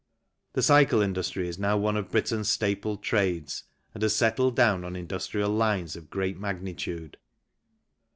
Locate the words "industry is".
0.99-1.59